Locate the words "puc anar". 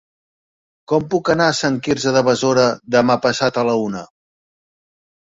1.11-1.51